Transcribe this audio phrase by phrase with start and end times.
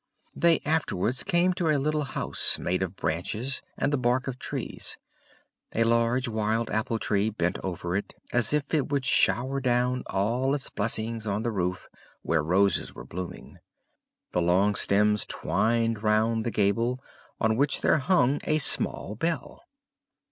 [0.35, 4.97] They afterwards came to a little house, made of branches and the bark of trees;
[5.75, 10.55] a large wild apple tree bent over it, as if it would shower down all
[10.55, 11.87] its blessings on the roof,
[12.23, 13.59] where roses were blooming.
[14.31, 16.99] The long stems twined round the gable,
[17.39, 19.61] on which there hung a small bell.